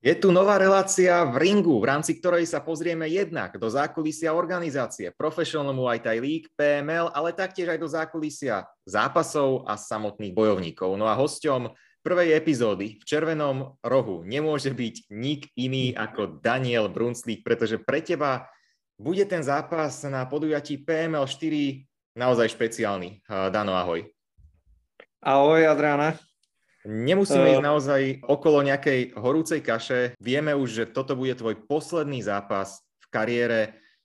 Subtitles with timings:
[0.00, 5.12] Je tu nová relácia v ringu, v rámci ktorej sa pozrieme jednak do zákulisia organizácie
[5.12, 10.96] Professional Muay Thai League, PML, ale taktiež aj do zákulisia zápasov a samotných bojovníkov.
[10.96, 17.44] No a hosťom prvej epizódy v červenom rohu nemôže byť nik iný ako Daniel Brunslík,
[17.44, 18.48] pretože pre teba
[18.96, 23.20] bude ten zápas na podujatí PML 4 naozaj špeciálny.
[23.52, 24.08] Dano, ahoj.
[25.20, 26.16] Ahoj, Adriana.
[26.88, 30.16] Nemusíme ísť naozaj okolo nejakej horúcej kaše.
[30.16, 33.60] Vieme už, že toto bude tvoj posledný zápas v kariére.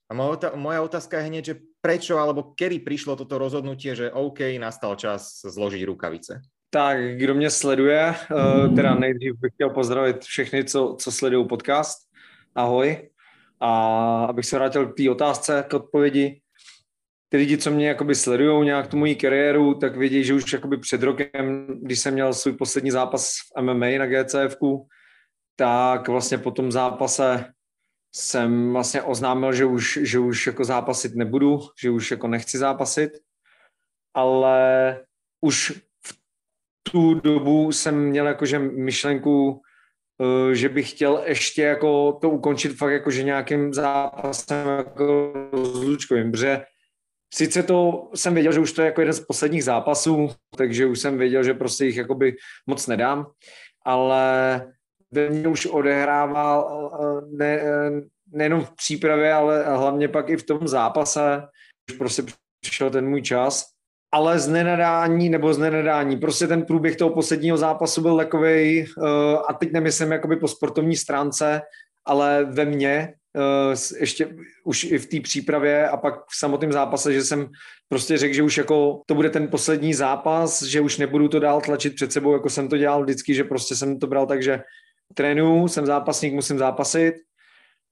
[0.06, 0.14] A
[0.54, 5.40] moja otázka je hneď, že prečo alebo kedy prišlo toto rozhodnutie, že OK, nastal čas
[5.46, 6.42] zložiť rukavice?
[6.70, 11.98] Tak, kdo mě sleduje, uh, teda nejdřív bych chtěl pozdravit všechny, co, co sledují podcast.
[12.54, 13.08] Ahoj.
[13.60, 13.70] A
[14.24, 16.40] abych se vrátil k té otázce, k odpovědi,
[17.28, 20.76] ty lidi, co mě jakoby sledují nějak tu moji kariéru, tak vědí, že už jakoby
[20.78, 24.56] před rokem, když jsem měl svůj poslední zápas v MMA na GCF,
[25.56, 27.52] tak vlastně po tom zápase
[28.14, 33.10] jsem vlastně oznámil, že už, že už jako zápasit nebudu, že už jako nechci zápasit,
[34.14, 35.00] ale
[35.40, 35.70] už
[36.06, 36.18] v
[36.82, 39.62] tu dobu jsem měl jakože myšlenku,
[40.20, 46.64] eh, že bych chtěl ještě jako to ukončit fakt jakože nějakým zápasem jako rozlučkovým, protože
[47.36, 51.00] Sice to jsem věděl, že už to je jako jeden z posledních zápasů, takže už
[51.00, 53.26] jsem věděl, že prostě jich jakoby moc nedám,
[53.84, 54.66] ale
[55.12, 56.90] ve mně už odehrával
[57.30, 57.62] ne,
[58.32, 61.42] nejenom v přípravě, ale hlavně pak i v tom zápase,
[61.90, 62.22] už prostě
[62.60, 63.64] přišel ten můj čas,
[64.12, 69.06] ale z nenadání nebo z nenadání, prostě ten průběh toho posledního zápasu byl takový, uh,
[69.48, 71.60] a teď nemyslím jakoby po sportovní stránce,
[72.06, 73.14] ale ve mně,
[74.00, 77.48] ještě už i v té přípravě a pak v samotném zápase, že jsem
[77.88, 81.60] prostě řekl, že už jako to bude ten poslední zápas, že už nebudu to dál
[81.60, 84.60] tlačit před sebou, jako jsem to dělal vždycky, že prostě jsem to bral tak, že
[85.14, 87.14] trénuju, jsem zápasník, musím zápasit,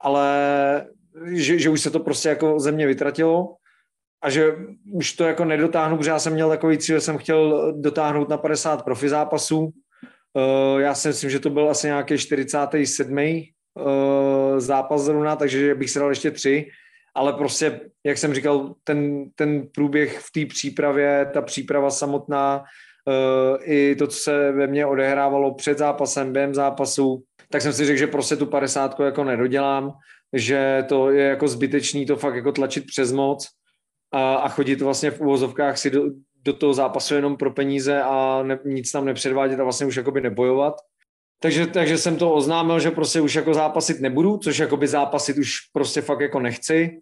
[0.01, 0.87] ale
[1.33, 3.57] že, že už se to prostě jako ze mě vytratilo
[4.23, 4.57] a že
[4.93, 8.37] už to jako nedotáhnu, protože já jsem měl takový cíl, že jsem chtěl dotáhnout na
[8.37, 9.59] 50 profi zápasů.
[9.59, 13.19] Uh, já si myslím, že to byl asi nějaký 47
[13.75, 16.69] uh, zápas zrovna, takže bych si dal ještě tři,
[17.15, 22.65] ale prostě, jak jsem říkal, ten, ten průběh v té přípravě, ta příprava samotná,
[23.07, 27.87] uh, i to, co se ve mně odehrávalo před zápasem, během zápasu, tak jsem si
[27.87, 29.93] řekl, že prostě tu padesátku jako nedodělám,
[30.33, 33.49] že to je jako zbytečný to fakt jako tlačit přes moc
[34.13, 36.03] a, a chodit vlastně v uvozovkách si do,
[36.43, 40.21] do toho zápasu jenom pro peníze a ne, nic tam nepředvádět a vlastně už jakoby
[40.21, 40.75] nebojovat.
[41.41, 45.53] Takže, takže jsem to oznámil, že prostě už jako zápasit nebudu, což jakoby zápasit už
[45.73, 47.01] prostě fakt jako nechci,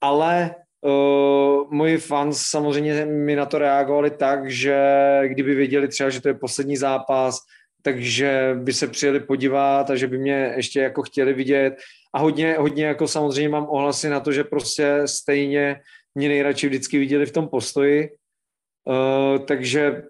[0.00, 4.78] ale uh, moji fans samozřejmě mi na to reagovali tak, že
[5.26, 7.38] kdyby věděli třeba, že to je poslední zápas,
[7.82, 11.76] takže by se přijeli podívat a že by mě ještě jako chtěli vidět.
[12.14, 15.80] A hodně, hodně jako samozřejmě mám ohlasy na to, že prostě stejně
[16.14, 18.10] mě nejradši vždycky viděli v tom postoji.
[18.88, 20.02] Uh, takže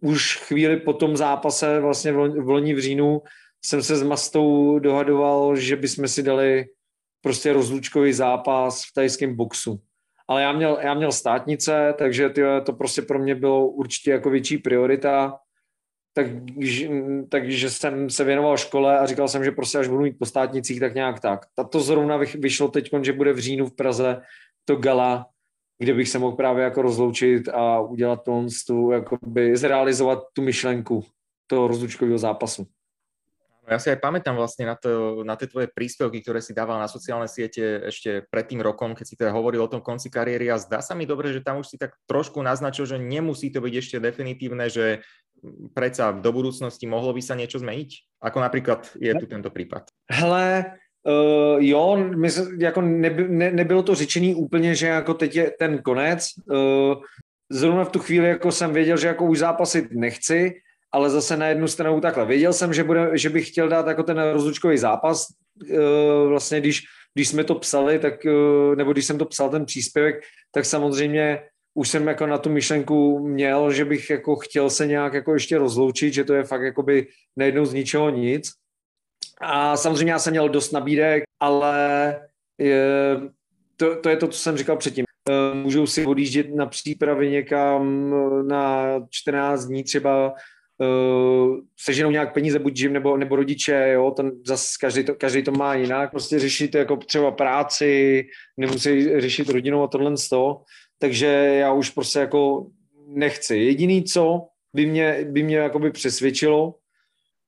[0.00, 3.22] už chvíli po tom zápase, vlastně v loni v říjnu,
[3.64, 6.64] jsem se s Mastou dohadoval, že bychom si dali
[7.20, 9.80] prostě rozlučkový zápas v tajském boxu.
[10.28, 14.30] Ale já měl, já měl státnice, takže tyjo, to prostě pro mě bylo určitě jako
[14.30, 15.38] větší priorita.
[16.14, 16.88] Takže,
[17.28, 20.80] takže jsem se věnoval škole a říkal jsem, že prostě až budu mít po státnicích,
[20.80, 21.40] tak nějak tak.
[21.54, 24.20] Tato zrovna vyšlo teď, že bude v říjnu v Praze
[24.64, 25.26] to gala
[25.78, 31.04] kde bych se mohl právě jako rozloučit a udělat to, tu, jakoby zrealizovat tu myšlenku
[31.46, 32.66] toho rozlučkového zápasu.
[33.66, 36.86] Ja si aj pamätám vlastne na, to, na tie tvoje príspevky, ktoré si dával na
[36.86, 40.62] sociálne siete ešte pred tým rokom, keď si teda hovoril o tom konci kariéry a
[40.62, 43.74] zdá sa mi dobre, že tam už si tak trošku naznačil, že nemusí to byť
[43.74, 45.02] ešte definitívne, že
[45.74, 48.22] predsa do budúcnosti mohlo by sa niečo zmeniť?
[48.22, 49.90] Ako napríklad je tu tento prípad?
[50.14, 52.28] Hele, Uh, jo, my,
[52.58, 56.28] jako neby, ne, nebylo to řečený úplně, že jako teď je ten konec.
[56.50, 56.94] Uh,
[57.50, 60.52] zrovna v tu chvíli jako jsem věděl, že jako už zápasit nechci,
[60.92, 62.26] ale zase na jednu stranu takhle.
[62.26, 65.26] Věděl jsem, že, bude, že bych chtěl dát jako ten rozlučkový zápas.
[65.70, 66.82] Uh, vlastně když,
[67.14, 70.14] když jsme to psali, tak, uh, nebo když jsem to psal ten příspěvek,
[70.52, 71.38] tak samozřejmě
[71.74, 75.58] už jsem jako na tu myšlenku měl, že bych jako chtěl se nějak jako ještě
[75.58, 78.50] rozloučit, že to je fakt jakoby najednou z ničeho nic.
[79.40, 82.20] A samozřejmě já jsem měl dost nabídek, ale
[82.58, 82.86] je,
[83.76, 85.04] to, to je to, co jsem říkal předtím.
[85.30, 88.14] Eh, můžou si odjíždět na přípravy někam
[88.48, 90.34] na 14 dní třeba,
[90.78, 95.42] uh, seženou nějak peníze, buď žim nebo, nebo rodiče, jo, ten zase každý to, každý
[95.42, 98.24] to má jinak, prostě řešit jako třeba práci,
[98.56, 100.28] nemusí řešit rodinu a tohle z
[100.98, 101.26] takže
[101.60, 102.66] já už prostě jako
[103.08, 103.56] nechci.
[103.56, 106.74] Jediný, co by mě, by mě jakoby přesvědčilo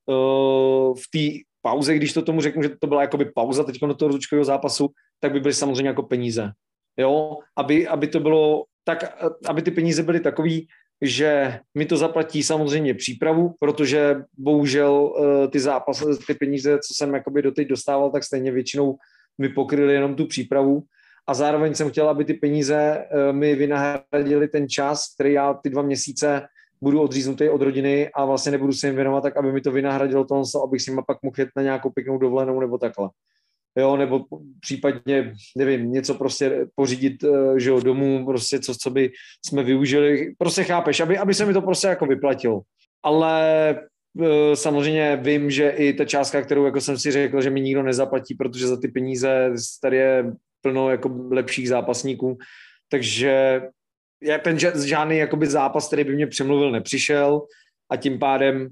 [0.07, 3.95] uh, v té pauze, když to tomu řeknu, že to byla jakoby pauza teď do
[3.95, 4.89] toho rozlučkového zápasu,
[5.21, 6.51] tak by byly samozřejmě jako peníze.
[6.97, 10.69] Jo, aby, aby to bylo tak, aby ty peníze byly takový,
[11.03, 15.13] že mi to zaplatí samozřejmě přípravu, protože bohužel
[15.45, 18.97] eh, ty zápasy, ty peníze, co jsem jakoby doteď dostával, tak stejně většinou
[19.39, 20.83] mi pokryly jenom tu přípravu
[21.27, 25.71] a zároveň jsem chtěl, aby ty peníze eh, mi vynahradili ten čas, který já ty
[25.71, 26.47] dva měsíce
[26.83, 30.25] budu odříznutý od rodiny a vlastně nebudu se jim věnovat tak, aby mi to vynahradilo
[30.25, 33.09] to, abych si pak mohl jet na nějakou pěknou dovolenou nebo takhle.
[33.79, 34.25] Jo, nebo
[34.61, 39.11] případně, nevím, něco prostě pořídit, eh, že jo, domů, prostě co, co by
[39.47, 42.61] jsme využili, prostě chápeš, aby, aby se mi to prostě jako vyplatilo.
[43.03, 43.71] Ale
[44.23, 47.83] eh, samozřejmě vím, že i ta částka, kterou jako jsem si řekl, že mi nikdo
[47.83, 49.53] nezaplatí, protože za ty peníze
[49.83, 50.33] tady je
[50.63, 52.39] plno jako lepších zápasníků,
[52.89, 53.63] takže
[54.21, 57.43] je ten žádný jakoby zápas, který by mě přemluvil, nepřišel
[57.91, 58.69] a tím pádem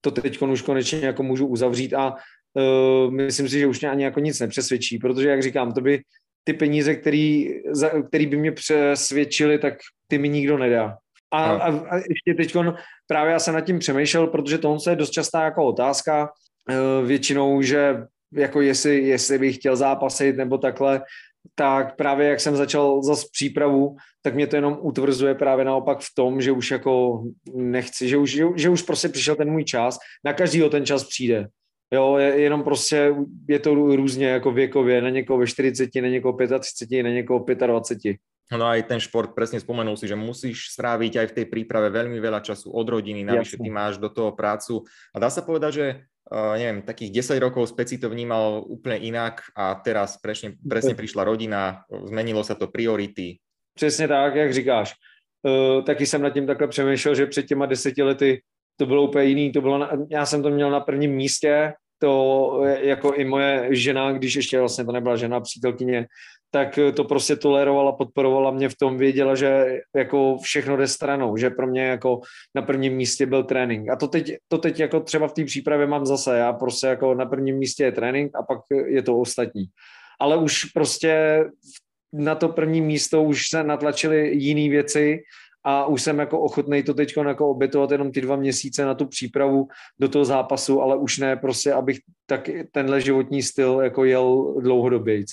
[0.00, 2.14] to teď už konečně jako můžu uzavřít a
[2.54, 6.02] uh, myslím si, že už mě ani jako nic nepřesvědčí, protože jak říkám, to by
[6.44, 9.74] ty peníze, který, za, který by mě přesvědčili, tak
[10.08, 10.96] ty mi nikdo nedá.
[11.32, 11.62] A, no.
[11.62, 12.56] a, a ještě teď
[13.06, 16.30] právě já jsem nad tím přemýšlel, protože tohle je dost častá jako otázka,
[16.70, 17.96] uh, většinou, že
[18.34, 21.02] jako jestli, jestli bych chtěl zápasit nebo takhle,
[21.54, 23.96] tak právě jak jsem začal zase přípravu,
[24.26, 27.22] tak mě to jenom utvrzuje právě naopak v tom, že už jako
[27.54, 31.04] nechci, že už, že, že už prostě přišel ten můj čas, na každýho ten čas
[31.04, 31.46] přijde.
[31.94, 33.14] Jo, je, jenom prostě
[33.48, 38.16] je to různě jako věkově, na někoho ve 40, na někoho 35, na někoho 25.
[38.46, 42.18] No aj ten šport, presne spomenul si, že musíš stráviť aj v tej príprave veľmi
[42.22, 44.86] veľa času od rodiny, navyše ty máš do toho prácu.
[45.10, 45.86] A dá sa povedať, že
[46.30, 50.94] uh, neviem, takých 10 rokov späť si to vnímal úplne inak a teraz presne, presne
[50.94, 53.42] prišla rodina, zmenilo sa to priority.
[53.76, 54.94] Přesně tak, jak říkáš.
[55.42, 58.42] Uh, taky jsem nad tím takhle přemýšlel, že před těma deseti lety
[58.76, 59.52] to bylo úplně jiný.
[59.52, 64.12] To bylo na, já jsem to měl na prvním místě, to jako i moje žena,
[64.12, 66.06] když ještě vlastně to nebyla žena, přítelkyně,
[66.50, 71.50] tak to prostě tolerovala, podporovala mě v tom, věděla, že jako všechno jde stranou, že
[71.50, 72.20] pro mě jako
[72.54, 73.90] na prvním místě byl trénink.
[73.90, 77.14] A to teď, to teď jako třeba v té přípravě mám zase, já prostě jako
[77.14, 79.64] na prvním místě je trénink a pak je to ostatní.
[80.20, 81.44] Ale už prostě
[82.16, 85.22] na to první místo už se natlačily jiné věci
[85.64, 89.06] a už jsem jako ochotný to teď jako obětovat jenom ty dva měsíce na tu
[89.06, 89.68] přípravu
[89.98, 95.32] do toho zápasu, ale už ne prostě, abych tak tenhle životní styl jako jel dlouhodobějc.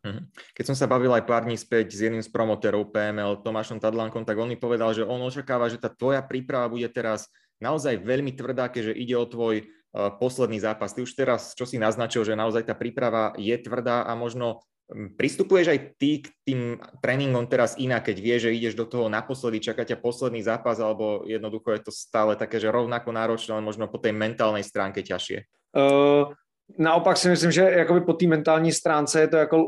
[0.00, 0.32] Mhm.
[0.56, 4.24] Keď som sa bavil aj pár dní späť s jedným z promoterov PML, Tomášom Tadlankom,
[4.24, 7.28] tak on mi povedal, že on očakáva, že tá tvoja príprava bude teraz
[7.60, 10.96] naozaj veľmi tvrdá, keďže ide o tvoj uh, posledný zápas.
[10.96, 15.70] Ty už teraz, čo si naznačil, že naozaj tá príprava je tvrdá a možno Pristupuješ
[15.70, 16.60] aj ty k tým
[16.98, 21.22] tréningom teraz inak, keď vieš, že ideš do toho naposledy, čaká ťa posledný zápas, alebo
[21.30, 25.46] jednoducho je to stále také, že rovnako náročné, ale možno po tej mentálnej stránke ťažšie?
[25.70, 26.34] Uh,
[26.74, 29.58] naopak si myslím, že jakoby po té mentální stránce je to jako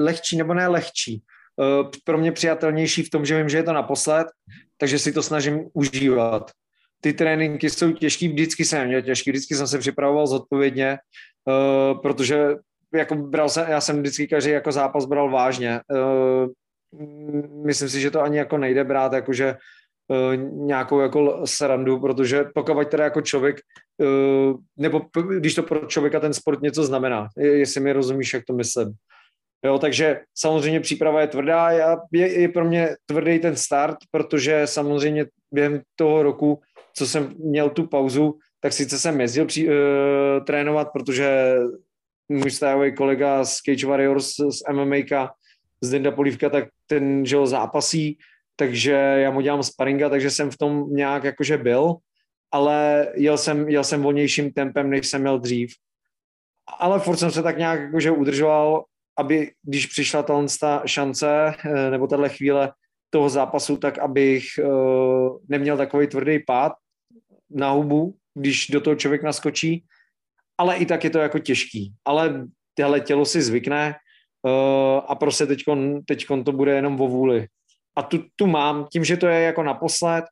[0.00, 1.20] lehčí nebo ne lehčí.
[1.56, 4.26] Uh, pro mě přijatelnější v tom, že vím, že je to naposled,
[4.80, 6.50] takže si to snažím užívat.
[7.00, 10.98] Ty tréninky jsou těžký, vždycky jsem měl těžký, vždycky jsem se připravoval zodpovědně,
[11.44, 12.56] uh, protože
[12.94, 15.80] jako bral jsem, já jsem vždycky každý jako zápas bral vážně.
[15.90, 16.48] Uh,
[17.66, 19.56] myslím si, že to ani jako nejde brát jakože
[20.08, 20.36] uh,
[20.66, 23.56] nějakou jako srandu, protože pokud teda jako člověk,
[23.98, 25.02] uh, nebo
[25.38, 28.92] když to pro člověka ten sport něco znamená, jestli mi rozumíš, jak to myslím.
[29.64, 31.70] Jo, takže samozřejmě příprava je tvrdá,
[32.12, 36.60] je, je pro mě tvrdý ten start, protože samozřejmě během toho roku,
[36.94, 39.74] co jsem měl tu pauzu, tak sice jsem jezdil při, uh,
[40.44, 41.56] trénovat, protože
[42.28, 45.30] můj stávý kolega z Cage Warriors z MMA,
[45.80, 48.18] z Dinda Polívka, tak ten, že ho zápasí,
[48.56, 51.94] takže já mu dělám sparinga, takže jsem v tom nějak jakože byl,
[52.52, 55.70] ale jel jsem, jel jsem volnějším tempem, než jsem měl dřív.
[56.78, 58.84] Ale furt jsem se tak nějak jakože udržoval,
[59.18, 62.72] aby když přišla ta šance eh, nebo tahle chvíle
[63.10, 66.72] toho zápasu, tak abych uh, neměl takový tvrdý pád
[67.50, 69.84] na hubu, když do toho člověk naskočí,
[70.58, 71.92] ale i tak je to jako těžký.
[72.04, 73.94] Ale tohle tělo si zvykne
[74.42, 77.46] uh, a prostě teďkon, teďkon to bude jenom o vůli.
[77.96, 80.24] A tu, tu mám, tím, že to je jako naposled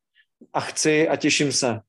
[0.52, 1.80] a chci a těším se.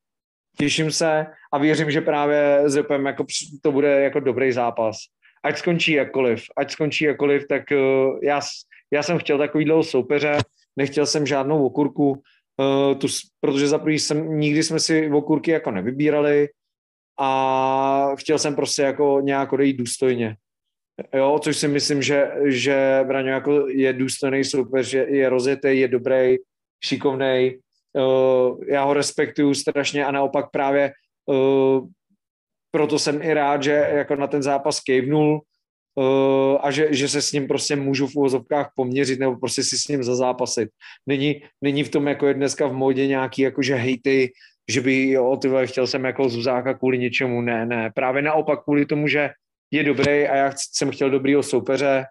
[0.57, 3.25] Těším se a věřím, že právě s Repem jako
[3.61, 4.97] to bude jako dobrý zápas.
[5.43, 8.41] Ať skončí jakkoliv, ať skončí jakkoliv, tak uh, já,
[8.91, 10.37] já jsem chtěl takový dlouho soupeře,
[10.75, 13.07] nechtěl jsem žádnou okurku, uh, tu,
[13.39, 16.49] protože za jsem, nikdy jsme si okurky jako nevybírali,
[17.19, 20.35] a chtěl jsem prostě jako nějak odejít důstojně.
[21.13, 25.87] Jo, což si myslím, že, že Braňo jako je důstojný super, že je rozjetý, je
[25.87, 26.35] dobrý,
[26.85, 27.57] šikovný.
[27.93, 30.91] Uh, já ho respektuju strašně a naopak právě
[31.25, 31.87] uh,
[32.71, 35.41] proto jsem i rád, že jako na ten zápas kejvnul
[35.95, 39.77] uh, a že, že se s ním prostě můžu v úvozovkách poměřit nebo prostě si
[39.77, 40.69] s ním zazápasit.
[41.05, 44.31] Není, není v tom, jako je dneska v modě nějaký jakože hejty,
[44.69, 48.63] že by, jo, ty vole, chtěl jsem jako Zuzáka kvůli něčemu, ne, ne, právě naopak
[48.63, 49.29] kvůli tomu, že
[49.71, 52.05] je dobrý a já jsem chtěl dobrýho soupeře,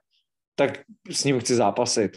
[0.54, 2.12] tak s ním chci zápasit.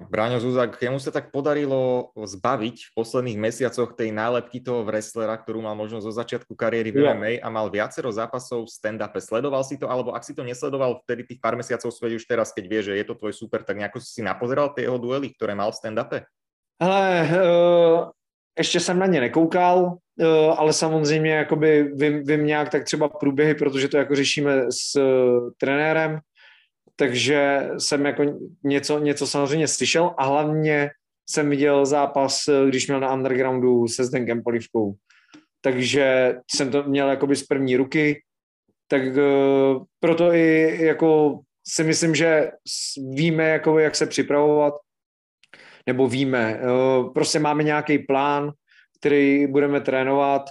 [0.00, 5.60] Bráňo Zuzak, jemu sa tak podarilo zbaviť v posledných mesiacoch tej nálepky toho wrestlera, ktorú
[5.60, 9.20] mal možno zo začiatku kariéry v MMA a mal viacero zápasov v stand-upe.
[9.20, 12.48] Sledoval si to, alebo ak si to nesledoval vtedy tých pár mesiacov späť už teraz,
[12.48, 15.36] keď vie, že je to tvoj super, tak nejako si si napozeral tie jeho duely,
[15.36, 16.24] ktoré mal v stand-upe?
[16.80, 18.00] Hele, uh,
[18.60, 20.26] ještě jsem na ně nekoukal, uh,
[20.56, 25.50] ale samozřejmě jakoby vím, vím nějak tak třeba průběhy, protože to jako řešíme s uh,
[25.58, 26.18] trenérem,
[26.96, 28.22] takže jsem jako
[28.64, 30.90] něco, něco samozřejmě slyšel a hlavně
[31.30, 34.94] jsem viděl zápas, když měl na undergroundu se Zdenkem Polivkou.
[35.60, 38.22] Takže jsem to měl jakoby z první ruky,
[38.88, 39.02] tak
[40.00, 42.50] proto i jako si myslím, že
[43.14, 44.74] víme, jako, jak se připravovat,
[45.90, 48.52] nebo víme, uh, prostě máme nějaký plán,
[49.00, 50.42] který budeme trénovat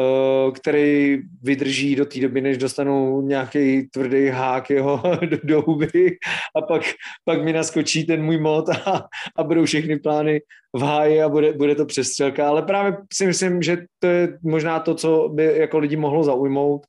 [0.00, 6.18] Eh, který vydrží do té doby, než dostanou nějaký tvrdý hák jeho do, do huby
[6.56, 6.82] a pak,
[7.24, 10.40] pak mi naskočí ten můj mod a, a budou všechny plány
[10.76, 12.48] v háji a bude, bude to přestřelka.
[12.48, 16.82] Ale právě si myslím, že to je možná to, co by jako lidi mohlo zaujmout.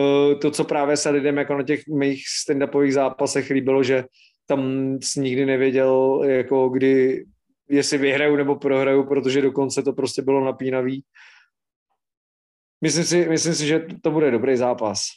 [0.00, 4.04] Eh, to, co právě se lidem jako na těch mých stand-upových zápasech líbilo, že
[4.46, 7.24] tam jsi nikdy nevěděl, jako kdy,
[7.68, 11.04] jestli vyhraju nebo prohraju, protože dokonce to prostě bylo napínavý
[12.84, 15.08] myslím si, myslím si, že to bude dobrý zápas.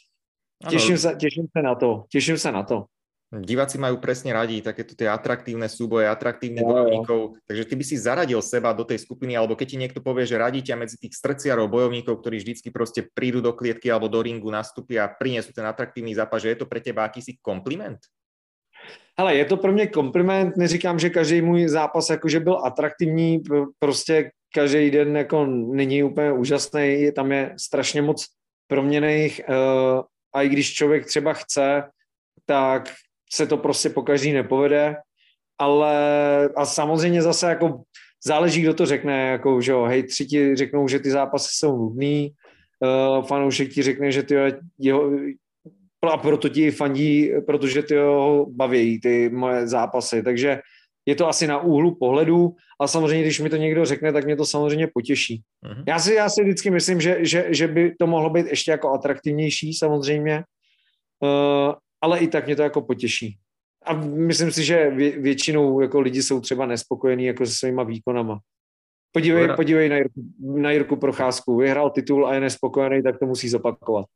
[0.68, 2.04] Těším se, těším se na to.
[2.08, 2.84] Těším se na to.
[3.28, 8.00] Diváci majú presne radi takéto tie atraktívne súboje, atraktívnych no, bojovníkov, takže ty by si
[8.00, 11.12] zaradil seba do tej skupiny, alebo keď ti niekto povie, že radí ťa medzi tých
[11.12, 15.68] strciarov, bojovníkov, ktorí vždycky proste prídu do klietky alebo do ringu, nastúpia a prinesú ten
[15.68, 18.00] atraktívny zápas, že je to pre teba akýsi kompliment?
[19.20, 23.42] Hele, je to pro mě kompliment, neříkám, že každý můj zápas jakože byl atraktivní,
[23.78, 28.26] prostě každý den jako není úplně úžasný, tam je strašně moc
[28.66, 30.02] proměných uh,
[30.34, 31.82] a i když člověk třeba chce,
[32.46, 32.94] tak
[33.32, 34.96] se to prostě po každý nepovede,
[35.58, 35.94] ale
[36.56, 37.82] a samozřejmě zase jako
[38.24, 41.76] záleží, kdo to řekne, jako, že jo, hej, tři ti řeknou, že ty zápasy jsou
[41.76, 42.30] nudný,
[42.80, 44.34] uh, fanoušek ti řekne, že ty
[44.78, 45.10] jeho,
[46.04, 50.60] a proto ti fandí, protože ty ho baví, ty moje zápasy, takže
[51.06, 54.36] je to asi na úhlu pohledu a samozřejmě, když mi to někdo řekne, tak mě
[54.36, 55.42] to samozřejmě potěší.
[55.64, 55.84] Uh-huh.
[55.88, 58.92] Já, si, já si vždycky myslím, že, že, že by to mohlo být ještě jako
[58.92, 60.44] atraktivnější samozřejmě,
[61.22, 63.36] uh, ale i tak mě to jako potěší.
[63.84, 68.38] A myslím si, že vě, většinou jako lidi jsou třeba nespokojení jako se svýma výkonama.
[69.12, 71.56] Podívej, podívej na, Jirku, na Jirku Procházku.
[71.56, 74.06] Vyhrál titul a je nespokojený, tak to musí zopakovat.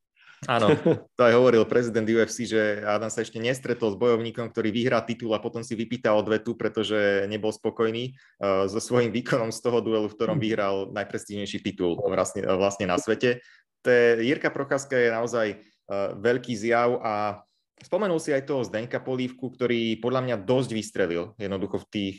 [0.51, 0.75] Áno,
[1.19, 5.31] to aj hovoril prezident UFC, že Adam sa ešte nestretol s bojovníkom, ktorý vyhrá titul
[5.39, 8.11] a potom si vypýta odvetu, pretože nebol spokojný
[8.43, 12.99] uh, so svojím výkonom z toho duelu, v ktorom vyhral najprestížnejší titul vlastne, vlastne na
[12.99, 13.39] svete.
[13.87, 17.47] Té Jirka Procházka je naozaj uh, veľký zjav a
[17.81, 22.17] Spomenul si aj toho Zdenka Polívku, ktorý podľa mňa dosť vystrelil jednoducho v tých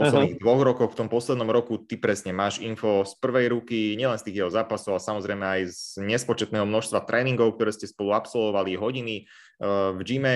[0.00, 0.44] posledných uh-huh.
[0.46, 4.30] dvoch rokoch, v tom poslednom roku ty presne máš info z prvej ruky, nielen z
[4.30, 9.28] tých jeho zápasov, ale samozrejme aj z nespočetného množstva tréningov, ktoré ste spolu absolvovali, hodiny
[9.60, 10.34] uh, v gyme.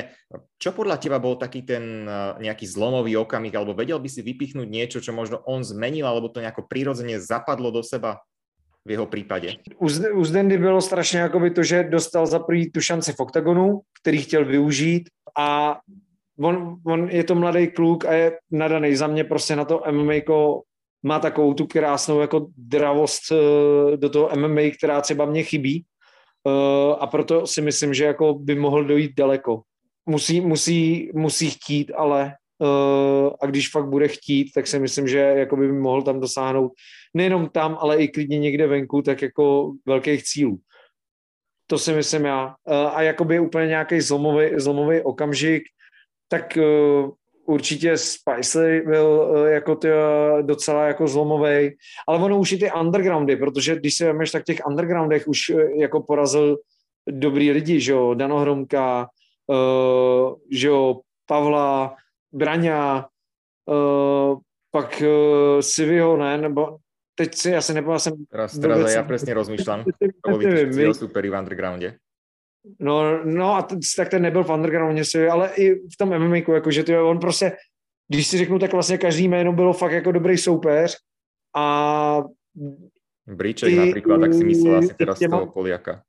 [0.60, 4.68] Čo podľa teba bol taký ten uh, nejaký zlomový okamih, alebo vedel by si vypichnúť
[4.68, 8.20] niečo, čo možno on zmenil, alebo to nejako prirodzene zapadlo do seba?
[8.86, 9.54] V jeho případě?
[10.14, 14.18] U, Zdendy bylo strašně jakoby to, že dostal za první tu šanci v oktagonu, který
[14.18, 15.78] chtěl využít a
[16.40, 20.14] on, on je to mladý kluk a je nadaný za mě prostě na to MMA
[21.02, 25.84] má takovou tu krásnou jako dravost eh, do toho MMA, která třeba mě chybí
[26.46, 29.62] eh, a proto si myslím, že jako by mohl dojít daleko.
[30.06, 35.18] Musí, musí, musí chtít, ale uh, a když fakt bude chtít, tak si myslím, že
[35.18, 36.72] jako by mohl tam dosáhnout
[37.16, 40.58] nejenom tam, ale i klidně někde venku, tak jako velkých cílů.
[41.66, 42.46] To si myslím já.
[42.46, 45.62] Uh, a jakoby úplně nějaký zlomový, zlomový okamžik,
[46.28, 47.10] tak uh,
[47.46, 49.88] určitě Spicy byl uh, jako ty,
[50.42, 51.76] docela jako zlomový,
[52.08, 56.00] ale ono už i ty undergroundy, protože když si vezmeš, tak těch undergroundech už jako
[56.00, 56.58] porazil
[57.08, 59.08] dobrý lidi, že jo, Dano Hromka,
[60.50, 61.96] že jo, Pavla,
[62.32, 63.06] Braňa,
[64.70, 65.02] pak
[66.02, 66.76] uh, ne, nebo
[67.18, 68.26] teď si asi nepamatuji, jsem...
[68.26, 71.98] Teraz, teraz já přesně rozmýšlám, to super v undergroundě.
[72.80, 76.36] No, no a t- tak ten nebyl v undergroundě, si, ale i v tom MMA,
[76.36, 77.56] jakože ty, on prostě,
[78.08, 80.96] když si řeknu, tak vlastně každý jméno bylo fakt jako dobrý soupeř
[81.56, 82.22] a
[83.26, 86.02] Bríček například, tak si myslel asi těma, z toho Poliaka.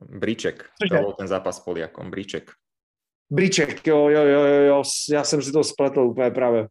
[0.00, 2.50] Bríček, to byl ten zápas s Poliakom, Bríček.
[3.30, 6.68] Bríček, jo, jo, jo, jo, já jsem si to spletl úplně právě.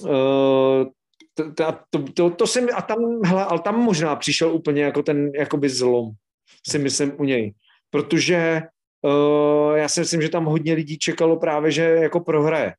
[0.00, 0.86] Uh,
[1.36, 1.52] to,
[1.90, 5.68] to, to, to, jsem, a tam, hele, ale tam možná přišel úplně jako ten jakoby
[5.68, 6.10] zlom,
[6.68, 7.54] si myslím u něj.
[7.90, 8.62] Protože
[9.02, 12.74] uh, já si myslím, že tam hodně lidí čekalo právě, že jako prohraje.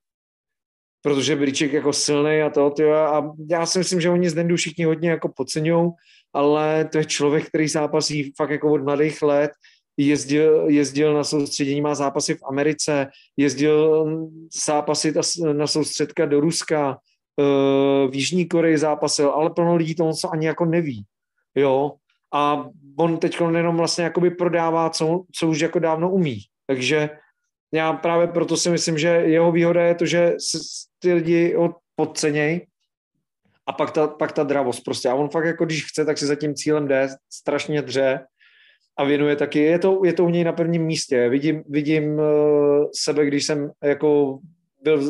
[1.01, 4.55] Protože Bríček jako silný a to, tyjo, a já si myslím, že oni z Dendu
[4.55, 5.91] všichni hodně jako podceňují,
[6.33, 9.51] ale to je člověk, který zápasí fakt jako od mladých let,
[9.97, 14.05] jezdil, jezdil na soustředění, má zápasy v Americe, jezdil
[14.65, 15.13] zápasy
[15.53, 16.97] na soustředka do Ruska,
[18.07, 21.05] v Jižní Koreji zápasil, ale plno lidí to co ani jako neví.
[21.55, 21.93] Jo,
[22.33, 26.39] a on teď jenom vlastně jakoby prodává, co, co už jako dávno umí.
[26.67, 27.09] Takže
[27.73, 30.35] já právě proto si myslím, že jeho výhoda je to, že
[30.99, 32.61] ty lidi ho podcenějí
[33.67, 35.09] a pak ta, pak ta dravost prostě.
[35.09, 38.25] A on fakt jako když chce, tak si za tím cílem jde, strašně dře
[38.97, 39.59] a věnuje taky.
[39.59, 41.29] Je to, je to u něj na prvním místě.
[41.29, 42.23] Vidím, vidím uh,
[42.95, 44.39] sebe, když jsem jako
[44.83, 45.01] byl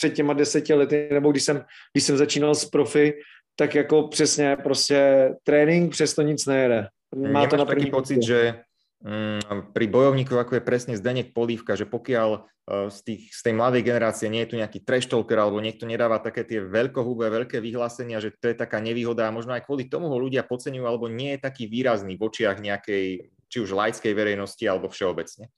[0.00, 3.12] před těma deseti lety, nebo když jsem, když jsem začínal s profi,
[3.56, 6.88] tak jako přesně prostě trénink, přesto nic nejede.
[7.32, 8.64] Má to na taký pocit, že
[9.04, 13.54] mm, pri bojovníkoch, ako je presne Zdeněk Polívka, že pokiaľ uh, z, tých, z tej
[13.60, 17.60] mladej generácie nie je tu nejaký trash talker alebo niekto nedáva také tie veľkohubé, veľké
[17.60, 21.12] vyhlásenia, že to je taká nevýhoda a možno aj kvôli tomu ho ľudia podceňujú alebo
[21.12, 25.52] nie je taký výrazný v očiach nejakej či už laickej verejnosti alebo všeobecne.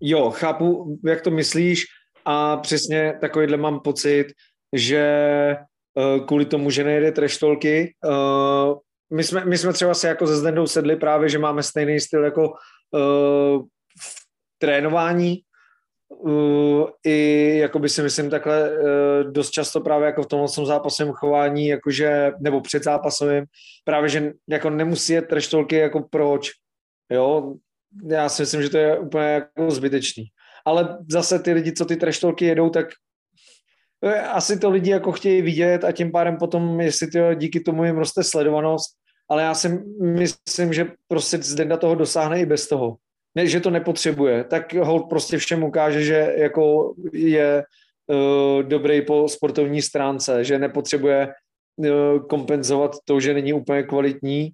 [0.00, 4.26] Jo, chápu, jak to myslíš a přesně takovýhle mám pocit,
[4.76, 5.56] že
[5.94, 8.78] uh, kvůli tomu, že nejde treštolky, uh,
[9.12, 12.24] my jsme, my jsme třeba se jako se Zdendou sedli právě, že máme stejný styl
[12.24, 13.62] jako uh,
[14.00, 15.38] v trénování,
[16.08, 21.12] uh, i jako by si myslím takhle uh, dost často právě jako v tomhle zápasovém
[21.12, 23.44] chování, jakože, nebo před zápasovým,
[23.84, 26.50] právě, že jako nemusí jet treštolky jako proč,
[27.12, 27.54] jo,
[28.08, 30.24] já si myslím, že to je úplně jako zbytečný
[30.70, 32.86] ale zase ty lidi, co ty treštolky jedou, tak
[34.04, 37.84] eh, asi to lidi jako chtějí vidět a tím pádem potom, jestli to díky tomu
[37.84, 38.96] jim roste sledovanost,
[39.28, 39.68] ale já si
[40.02, 42.96] myslím, že prostě Zdenda toho dosáhne i bez toho.
[43.34, 47.62] Ne, že to nepotřebuje, tak ho prostě všem ukáže, že jako je
[48.06, 51.28] uh, dobrý po sportovní stránce, že nepotřebuje
[51.76, 51.86] uh,
[52.26, 54.50] kompenzovat to, že není úplně kvalitní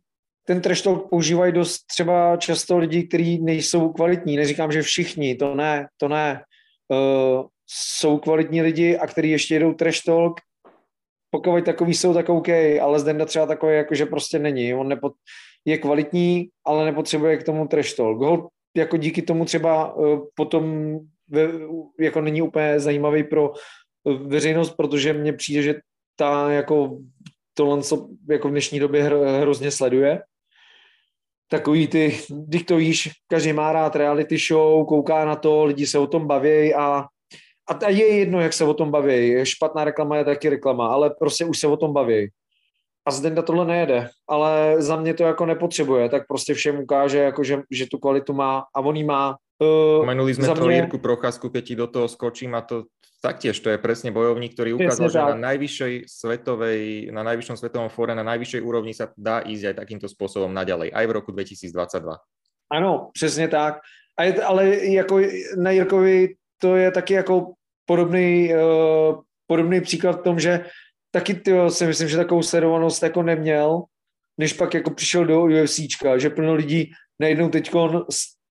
[0.48, 4.36] ten trash používají dost třeba často lidi, kteří nejsou kvalitní.
[4.36, 6.42] Neříkám, že všichni, to ne, to ne.
[6.88, 10.02] Uh, jsou kvalitní lidi a kteří ještě jedou trash
[11.30, 12.48] pokud takový jsou, tak OK,
[12.80, 14.74] ale Zdenda třeba takový, jakože prostě není.
[14.74, 15.10] On nepo,
[15.64, 17.94] je kvalitní, ale nepotřebuje k tomu trash
[18.76, 20.96] jako díky tomu třeba uh, potom
[21.28, 21.48] ve,
[22.00, 25.74] jako není úplně zajímavý pro uh, veřejnost, protože mně přijde, že
[26.16, 26.98] ta jako
[27.54, 29.02] tohle, co jako v dnešní době
[29.40, 30.22] hrozně sleduje,
[31.48, 35.98] takový ty, když to víš, každý má rád reality show, kouká na to, lidi se
[35.98, 37.04] o tom baví a,
[37.68, 39.46] a je jedno, jak se o tom baví.
[39.46, 42.30] Špatná reklama je taky reklama, ale prostě už se o tom baví.
[43.06, 47.44] A Zdenda tohle nejede, ale za mě to jako nepotřebuje, tak prostě všem ukáže, jako
[47.44, 49.36] že, že tu kvalitu má a on má.
[49.56, 50.76] Uh, Pomenuli sme to mě...
[50.76, 52.84] Jirku Procházku, keď ti do toho skočím a to
[53.24, 58.12] taktiež to je presne bojovník, ktorý ukázal, že na najvyššej svetovej, na najvyššom svetovom fóre,
[58.14, 62.20] na najvyššej úrovni sa dá ísť aj takýmto spôsobom naďalej, aj v roku 2022.
[62.70, 63.74] Ano, přesně tak.
[64.18, 65.20] A je, ale jako
[65.56, 67.52] na Jirkovi to je taky jako
[67.84, 70.64] podobný, uh, podobný příklad v tom, že
[71.10, 73.82] taky tyjo, si myslím, že takovou sledovanost jako neměl,
[74.38, 76.90] než pak jako přišel do UFCčka, že plno lidí
[77.20, 77.70] najednou teď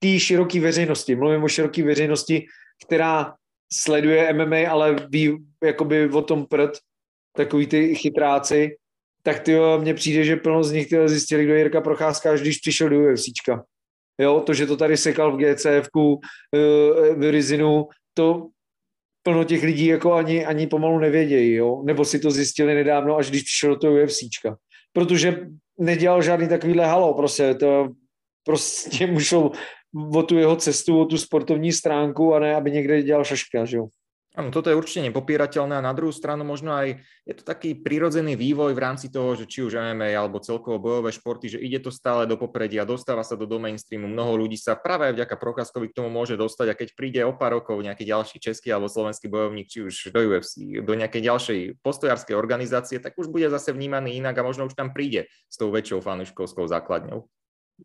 [0.06, 2.46] té široké veřejnosti, mluvím o široké veřejnosti,
[2.86, 3.34] která
[3.74, 6.78] sleduje MMA, ale ví jakoby o tom prd,
[7.36, 8.76] takový ty chytráci,
[9.24, 12.58] tak ty mně přijde, že plno z nich tyjo, zjistili, kdo Jirka Procházka, až když
[12.58, 13.64] přišel do UFCčka.
[14.22, 16.20] Jo, to, že to tady sekal v GCFku,
[16.56, 18.48] eh, v Rizinu, to
[19.24, 21.82] plno těch lidí jako ani, ani pomalu nevědějí, jo?
[21.86, 24.56] nebo si to zjistili nedávno, až když přišel do toho UFCčka.
[24.94, 25.48] Protože
[25.80, 27.90] nedělal žádný takovýhle halo, prostě to
[28.46, 29.52] prostě mu šlo
[29.96, 33.78] o tu jeho cestu, o tu sportovní stránku a ne, aby někde dělal šaška, že
[33.78, 33.88] jo.
[34.36, 38.36] Áno, toto je určite nepopierateľné a na druhú stranu možno aj je to taký prirodzený
[38.36, 41.88] vývoj v rámci toho, že či už MMA alebo celkovo bojové športy, že ide to
[41.88, 45.88] stále do popredia, dostáva sa do, do mainstreamu, mnoho ľudí sa práve aj vďaka Prokaskovi
[45.88, 49.32] k tomu môže dostať a keď príde o pár rokov nejaký ďalší český alebo slovenský
[49.32, 54.20] bojovník, či už do UFC, do nejakej ďalšej postojárskej organizácie, tak už bude zase vnímaný
[54.20, 57.24] inak a možno už tam príde s tou väčšou fanúškovskou základňou.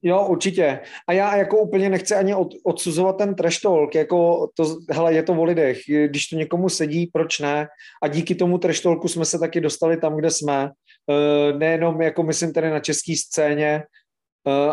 [0.02, 0.80] Jo, určitě.
[1.08, 5.22] A já jako úplně nechci ani od, odsuzovat ten trash talk, jako to, hele, je
[5.22, 7.68] to o lidech, když to někomu sedí, proč ne?
[8.02, 10.70] A díky tomu trash talku jsme se taky dostali tam, kde jsme.
[11.10, 13.82] E, nejenom, jako myslím tady na české scéně,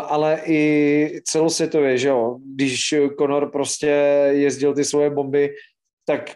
[0.06, 2.38] ale i celosvětově, že jo.
[2.54, 3.86] Když Conor prostě
[4.30, 5.54] jezdil ty svoje bomby,
[6.04, 6.34] tak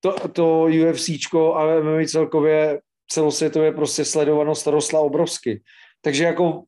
[0.00, 5.62] to, to UFCčko a MMA celkově celosvětově prostě sledovanost rostla obrovsky.
[6.00, 6.62] Takže jako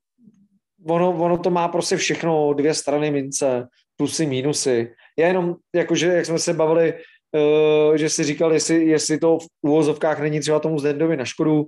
[0.89, 4.95] ono, ono to má prostě všechno dvě strany mince, plusy, mínusy.
[5.19, 9.47] Já jenom, jakože, jak jsme se bavili, uh, že si říkal, jestli, jestli to v
[9.63, 11.67] úvozovkách není třeba tomu Zdendovi na škodu,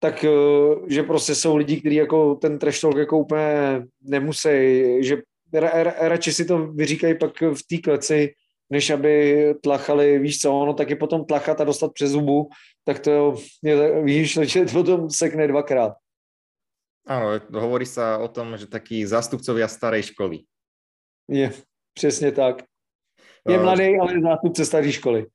[0.00, 4.48] tak uh, že prostě jsou lidi, kteří jako ten trash talk jako úplně nemusí,
[5.00, 5.16] že
[6.00, 8.34] radši si to vyříkají pak v té kleci,
[8.70, 12.48] než aby tlachali, víš co, ono taky potom tlachat a dostat přes zubu,
[12.84, 15.92] tak to je, víš, že to potom sekne dvakrát.
[17.04, 20.48] Áno, hovorí sa o tom, že takí zástupcovia starej školy.
[21.28, 21.52] Je,
[21.94, 22.64] přesně tak.
[23.48, 25.26] Je mladý, ale zástupce staré školy.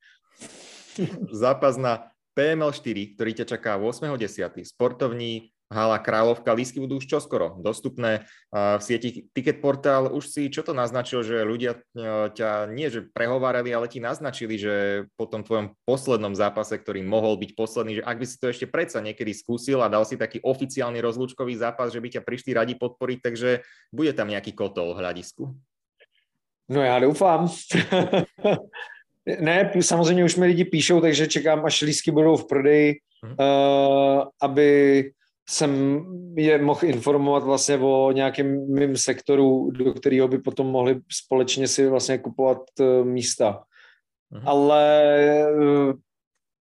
[1.31, 4.65] Zápas na PML 4, ktorý ťa čaká 8.10.
[4.65, 10.09] Sportovní Hala Královka, lísky budú už čoskoro dostupné v sieti Ticket Portal.
[10.09, 11.79] Už si čo to naznačil, že ľudia e,
[12.33, 17.37] ťa nie, že prehovárali, ale ti naznačili, že po tom tvojom poslednom zápase, ktorý mohol
[17.37, 20.41] byť posledný, že ak by si to ešte predsa niekedy skúsil a dal si taký
[20.41, 23.61] oficiálny rozlúčkový zápas, že by ťa prišli radi podporiť, takže
[23.93, 25.53] bude tam nejaký kotol v hľadisku.
[26.69, 27.49] No já doufám.
[29.39, 33.35] ne, samozřejmě už mi lidi píšou, takže čekám, až lísky budou v prodeji, hmm.
[33.39, 35.03] uh, aby
[35.49, 36.01] jsem
[36.37, 41.87] je mohl informovat vlastně o nějakém mým sektoru, do kterého by potom mohli společně si
[41.87, 43.63] vlastně kupovat uh, místa.
[44.31, 44.47] Hmm.
[44.47, 45.03] Ale
[45.57, 45.93] uh,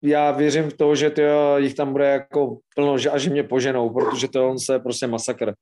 [0.04, 3.43] já věřím v to, že to, jich tam bude jako plno že, a že mě
[3.43, 5.54] poženou, protože to on se prostě masakr.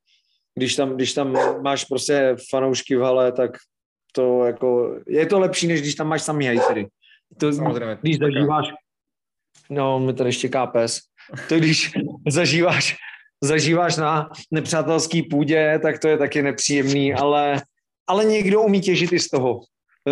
[0.54, 3.50] Když tam, když tam máš prostě fanoušky v hale, tak
[4.14, 6.86] to jako, je to lepší, než když tam máš samý hejtery.
[7.40, 7.98] To, Samozřejmě.
[8.00, 8.72] Když zažíváš,
[9.70, 11.00] no, mi tady ještě pes,
[11.48, 11.90] to když
[12.28, 12.96] zažíváš,
[13.42, 17.62] zažíváš na nepřátelský půdě, tak to je taky nepříjemný, ale,
[18.06, 19.60] ale někdo umí těžit i z toho.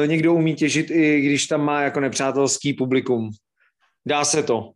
[0.07, 3.31] Někdo umí těžit i když tam má jako nepřátelský publikum.
[4.07, 4.71] Dá se to.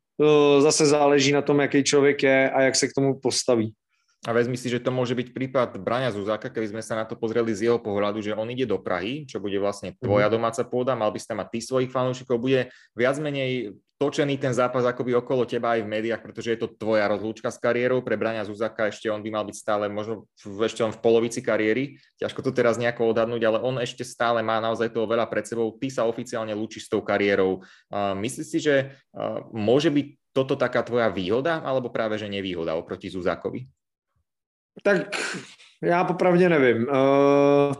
[0.58, 3.72] Zase záleží na tom, jaký člověk je a jak se k tomu postaví.
[4.24, 7.12] A vezmi si, že to môže byť prípad Braňa Zuzaka, keby sme sa na to
[7.12, 10.34] pozreli z jeho pohľadu, že on ide do Prahy, čo bude vlastne tvoja mhm.
[10.40, 14.50] domáca pôda, mal by si tam mať ty svojich fanúšikov, bude viac menej točený ten
[14.50, 18.02] zápas akoby okolo teba aj v médiách, pretože je to tvoja rozlúčka s kariérou.
[18.02, 21.38] Pre Braňa Zuzaka ešte on by mal byť stále možno v, ešte on v polovici
[21.38, 22.02] kariéry.
[22.18, 25.70] Ťažko to teraz nejako odhadnúť, ale on ešte stále má naozaj toho veľa pred sebou.
[25.78, 27.62] Ty sa oficiálne lúčiš s tou kariérou.
[27.86, 32.74] Uh, myslíš si, že uh, môže byť toto taká tvoja výhoda, alebo práve že nevýhoda
[32.74, 33.70] oproti Zuzakovi?
[34.82, 35.16] Tak
[35.82, 36.86] já popravdě nevím.
[36.88, 37.74] Uh,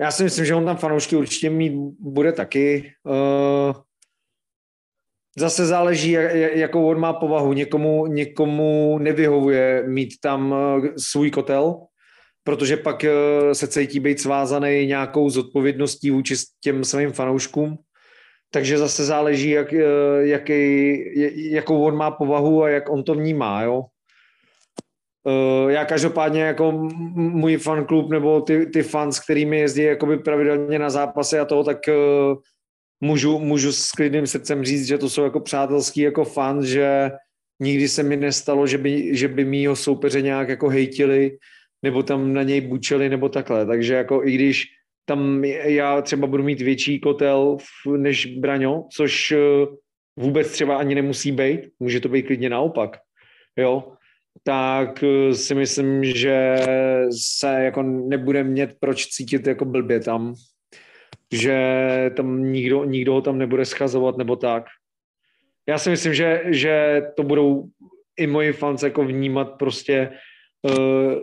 [0.00, 2.92] já si myslím, že on tam fanoušky určitě mít bude taky.
[3.04, 3.82] Uh,
[5.38, 6.10] zase záleží,
[6.54, 7.52] jakou on má povahu.
[7.52, 11.80] Někomu, někomu nevyhovuje mít tam uh, svůj kotel,
[12.44, 13.04] protože pak
[13.52, 17.78] se cítí být svázaný nějakou zodpovědností vůči těm svým fanouškům.
[18.50, 19.74] Takže zase záleží, jak,
[20.20, 21.00] jaký,
[21.52, 23.62] jakou on má povahu a jak on to vnímá.
[23.62, 23.84] Jo?
[25.24, 26.72] Uh, já každopádně jako
[27.14, 31.78] můj fanklub nebo ty, ty fans, kterými jezdí jakoby pravidelně na zápasy a toho, tak
[31.88, 32.38] uh,
[33.00, 37.10] můžu, můžu s klidným srdcem říct, že to jsou jako přátelský jako fans, že
[37.60, 41.38] nikdy se mi nestalo, že by, že by mýho soupeře nějak jako hejtili
[41.82, 43.66] nebo tam na něj bučeli nebo takhle.
[43.66, 44.64] Takže jako i když
[45.04, 47.56] tam já třeba budu mít větší kotel
[47.96, 49.74] než Braňo, což uh,
[50.16, 52.96] vůbec třeba ani nemusí být, může to být klidně naopak.
[53.56, 53.92] Jo,
[54.42, 56.56] tak eh, si myslím, že
[57.18, 60.34] se jako nebude mít proč cítit jako blbě tam,
[61.32, 64.64] že tam nikdo, nikdo ho tam nebude schazovat nebo tak.
[65.68, 67.64] Já si myslím, že, že to budou
[68.16, 70.10] i moji fans jako vnímat prostě
[70.62, 71.14] uh,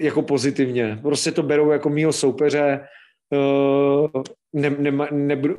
[0.00, 0.98] jako pozitivně.
[1.02, 2.88] Prostě to berou jako mýho soupeře,
[3.32, 5.56] uh, ne, ne, nebudu,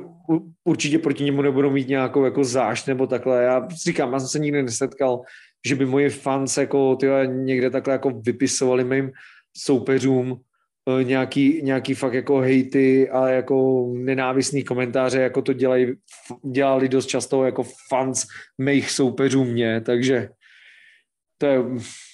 [0.64, 3.42] určitě proti němu nebudou mít nějakou jako zášť nebo takhle.
[3.42, 5.20] Já říkám, já jsem se nikdy nesetkal
[5.66, 9.12] že by moji fans jako tyhle, někde takhle jako vypisovali mým
[9.56, 15.92] soupeřům uh, nějaký, nějaký fakt jako hejty a jako nenávistný komentáře, jako to dělají,
[16.52, 18.26] dělali dost často jako fans
[18.58, 20.28] mých soupeřů mě, takže
[21.38, 21.58] to je,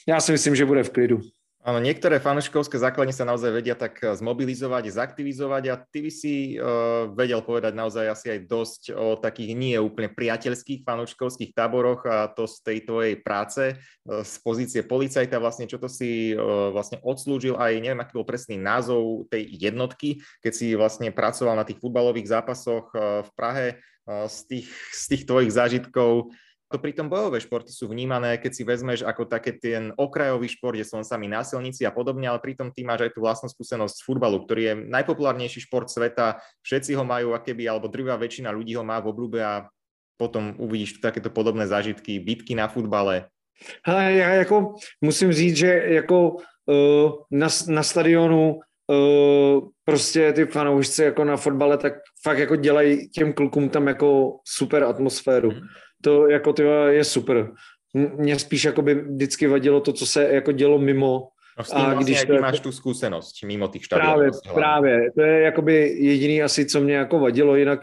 [0.08, 1.20] já si myslím, že bude v klidu.
[1.68, 6.56] Áno, niektoré fanúšikovské základne sa naozaj vedia tak eh, zmobilizovať, zaktivizovať a ty by si
[6.56, 12.32] uh, vedel povedať naozaj asi aj dosť o takých nie úplne priateľských fanúšikovských táboroch a
[12.32, 17.04] to z tej tvojej práce uh, z pozície policajta vlastne, čo to si uh, vlastne
[17.04, 21.84] odslúžil aj neviem, aký bol presný názov tej jednotky, keď si vlastne pracoval na tých
[21.84, 23.66] futbalových zápasoch uh, v Prahe
[24.08, 26.32] uh, z, tých, z tých tvojich zážitkov
[26.68, 30.84] to pritom bojové športy sú vnímané, keď si vezmeš ako také ten okrajový šport, kde
[30.84, 34.44] len sami násilníci a podobne, ale pritom ty máš aj tú vlastnú skúsenosť z futbalu,
[34.44, 39.00] ktorý je najpopulárnejší šport sveta, všetci ho majú, akéby, alebo druhá väčšina ľudí ho má
[39.00, 39.64] v oblúbe a
[40.20, 43.32] potom uvidíš takéto podobné zážitky, bitky na futbale.
[43.86, 51.02] Hele, já jako musím říct, že jako uh, na, na stadionu uh, prostě ty fanoušci
[51.02, 55.50] jako na fotbale tak fakt jako dělají těm klukům tam jako super atmosféru.
[55.50, 55.60] Mm.
[56.02, 57.50] To jako ty je super.
[57.94, 61.28] Mně spíš jako by vždycky vadilo to, co se jako dělo mimo.
[61.58, 64.14] No s tím a vlastně, když to, máš tu zkušenost mimo těch štadionů.
[64.14, 65.12] Právě, právě.
[65.12, 67.80] To je jakoby jediný asi, co mě jako vadilo, jinak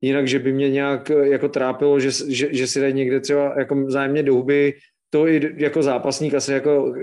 [0.00, 3.84] jinak, že by mě nějak jako trápilo, že, že, že si dají někde třeba jako
[3.88, 4.74] zájemně do huby,
[5.10, 6.94] to i jako zápasník asi jako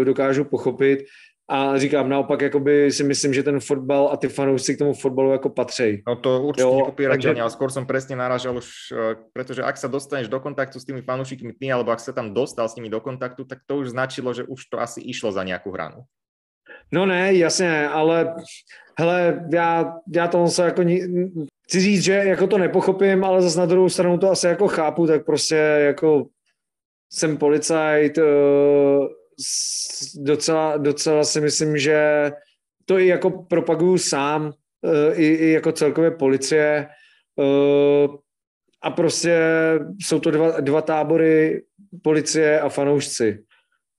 [0.00, 1.04] eh, dokážu pochopit,
[1.48, 5.32] a říkám, naopak jakoby si myslím, že ten fotbal a ty fanoušci k tomu fotbalu
[5.32, 6.02] jako patří.
[6.08, 10.32] No to určitě nepopierateľne, ale skôr som presne naražal už, eh, pretože ak sa dostaneš
[10.32, 13.44] do kontaktu s tými fanúšikmi ty, alebo ak sa tam dostal s nimi do kontaktu,
[13.44, 16.08] tak to už značilo, že už to asi išlo za nějakou hranu.
[16.92, 18.34] No ne, jasně, ale
[18.98, 20.82] hele, já, já to se jako
[21.64, 25.06] chci říct, že jako to nepochopím, ale zase na druhou stranu to asi jako chápu,
[25.06, 26.26] tak prostě jako
[27.12, 28.22] jsem policajt, eh,
[30.16, 32.30] docela, docela si myslím, že
[32.84, 34.52] to i jako propaguju sám,
[34.84, 36.88] eh, i, i jako celkově policie
[37.40, 38.08] eh,
[38.82, 39.38] a prostě
[40.00, 41.62] jsou to dva, dva tábory
[42.02, 43.44] policie a fanoušci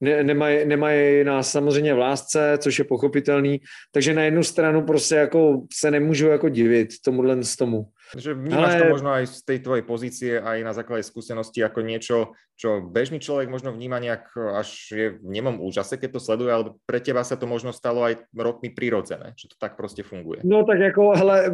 [0.02, 5.16] ne, nemají, nemají nás samozřejmě v lásce, což je pochopitelný, takže na jednu stranu prostě
[5.16, 7.86] jako se nemůžu jako divit tomuhle z tomu.
[8.14, 8.82] Že vnímáš Ale...
[8.82, 13.18] to možno aj z tej tvojej pozície, aj na základe skúsenosti ako niečo, čo bežný
[13.18, 17.26] človek možno vníma nejak až je v nemom úžase, keď to sleduje, ale pre teba
[17.26, 20.42] sa to možno stalo aj rokmi prirodzené, že to tak prostě funguje.
[20.44, 21.52] No tak jako, hele,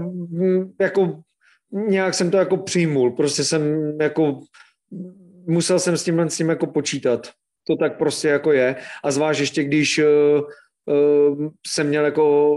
[0.82, 1.24] jako
[1.72, 3.64] nějak jsem to jako přijmul, prostě jsem
[4.02, 4.40] jako
[5.48, 7.32] musel jsem s tímhle s tím jako počítat
[7.68, 8.76] to tak prostě jako je.
[9.04, 10.06] A zvlášť ještě, když uh,
[10.86, 12.52] uh, jsem měl jako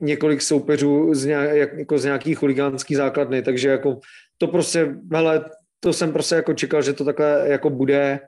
[0.00, 4.00] několik soupeřů z, nějak, jako z nějaký chuligánský základny, takže jako
[4.38, 5.44] to prostě, hele,
[5.80, 8.20] to jsem prostě jako čekal, že to takhle jako bude,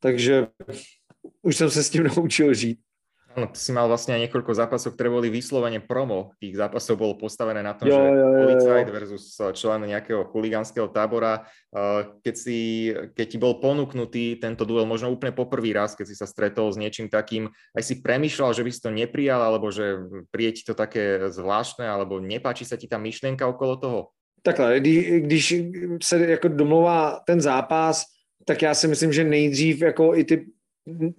[0.00, 0.46] takže
[1.42, 2.78] už jsem se s tím naučil žít.
[3.30, 6.34] Áno, ty si mal vlastne aj niekoľko zápasov, ktoré boli vyslovene promo.
[6.42, 10.90] Tých zápasov bolo postavené na tom, jo, že jo, jo, policajt versus člen nejakého chuligánskeho
[10.90, 11.46] tábora.
[12.26, 16.26] Keď, si, keď ti bol ponúknutý tento duel možno úplne poprvý raz, keď si sa
[16.26, 17.46] stretol s niečím takým,
[17.78, 21.86] aj si premyšľal, že by si to neprijal, alebo že príde ti to také zvláštne,
[21.86, 24.00] alebo nepáči sa ti tá myšlienka okolo toho?
[24.42, 25.54] Takhle, když, když
[26.02, 28.04] se jako domluvá ten zápas,
[28.44, 30.46] tak já si myslím, že nejdřív jako i ty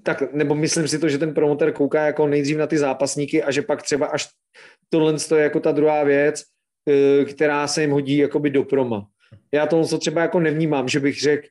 [0.04, 3.52] tak, nebo myslím si to, že ten promotor kouká jako nejdřív na ty zápasníky a
[3.52, 4.28] že pak třeba až
[4.90, 6.44] tohle je jako ta druhá věc,
[6.90, 9.08] eh, která se jim hodí jakoby do proma.
[9.52, 11.48] Já to třeba jako nevnímám, že bych řekl,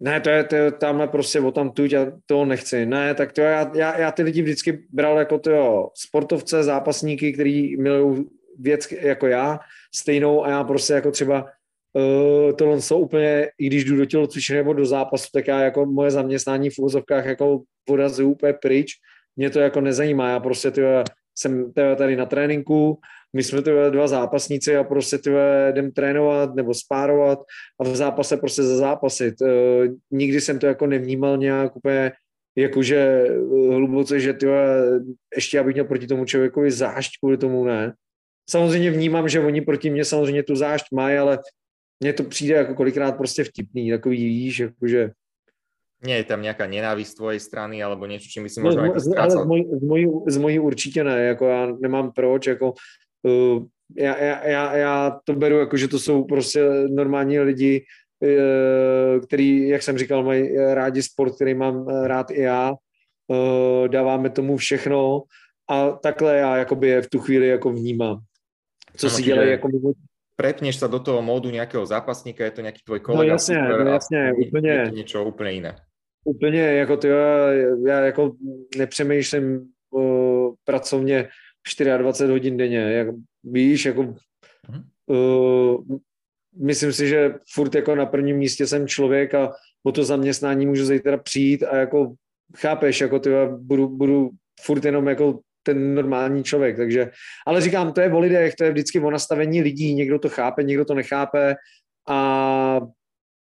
[0.00, 2.86] ne, to je, to je tamhle prostě o tam tu, já to nechci.
[2.86, 7.76] Ne, tak to já, já, já ty lidi vždycky bral jako to sportovce, zápasníky, který
[7.76, 8.24] milují
[8.58, 9.60] věc jako já,
[9.94, 11.46] stejnou a já prostě jako třeba
[11.92, 15.86] Uh, tohle jsou úplně, i když jdu do tělocvičny nebo do zápasu, tak já jako
[15.86, 18.92] moje zaměstnání v úvozovkách jako podazuju úplně pryč.
[19.36, 21.04] Mě to jako nezajímá, já prostě tyhle,
[21.38, 22.98] jsem tyhle, tady na tréninku,
[23.32, 27.38] my jsme tyhle dva zápasníci a prostě tyhle jdem trénovat nebo spárovat
[27.80, 29.34] a v zápase prostě za zápasit.
[29.40, 29.48] Uh,
[30.10, 32.12] nikdy jsem to jako nevnímal nějak úplně
[32.56, 34.82] jakože eh, hluboce, že tyhle,
[35.36, 37.92] ještě abych měl proti tomu člověkovi zášť kvůli tomu, ne.
[38.50, 41.38] Samozřejmě vnímám, že oni proti mě samozřejmě tu zášť mají, ale
[42.00, 45.10] mně to přijde jako kolikrát prostě vtipný, takový víš, jakože...
[46.04, 49.12] Nie je tam nějaká nenávist tvojej strany, alebo něco, čím by si možná no, z,
[49.16, 52.72] ale z, mojí, z, mojí, z mojí určitě ne, jako já nemám proč, jako
[53.22, 53.64] uh,
[53.96, 57.84] já, já, já, já to beru jako, že to jsou prostě normální lidi,
[58.20, 62.72] uh, který, jak jsem říkal, mají rádi sport, který mám rád i já,
[63.28, 65.22] uh, dáváme tomu všechno
[65.68, 68.20] a takhle já jakoby je v tu chvíli jako vnímám.
[68.96, 69.92] Co si dělají jako mimo,
[70.40, 73.28] prepneš sa do toho módu nejakého zápasníka, je to nejaký tvoj kolega.
[73.28, 74.70] No jasně, super, no jasně, úplně.
[74.70, 75.72] Je to niečo úplne iné.
[76.24, 77.52] Úplně, jako ty, já,
[77.86, 78.32] já jako
[78.76, 81.28] nepřemýšlím uh, pracovně
[81.98, 83.08] 24 hodin denně, jak,
[83.44, 84.14] víš, jako
[85.06, 85.84] uh,
[86.56, 89.52] myslím si, že furt jako na prvním místě jsem člověk a
[89.84, 92.14] o to zaměstnání můžu zítra přijít a jako
[92.56, 95.40] chápeš, jako ty, budu, budu furt jenom jako
[95.74, 97.10] ten normální člověk, takže,
[97.46, 100.62] ale říkám, to je o lidech, to je vždycky o nastavení lidí, někdo to chápe,
[100.62, 101.54] někdo to nechápe
[102.08, 102.80] a